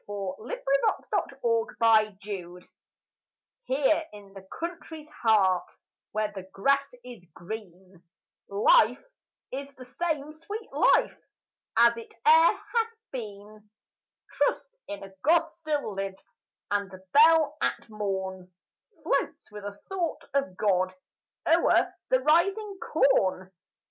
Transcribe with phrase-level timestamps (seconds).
[0.07, 0.47] JOHN DAVIDSON.
[0.49, 2.69] THE COUNTRY FAITH
[3.65, 5.71] Here in the country's heart
[6.11, 8.01] Where the grass is green,
[8.49, 9.03] Life
[9.51, 11.15] is the same sweet life
[11.77, 13.69] As it e'er hath been
[14.31, 16.23] Trust in a God still lives,
[16.71, 18.51] And the bell at morn
[19.03, 20.95] Floats with a thought of God
[21.47, 23.51] O'er the rising corn.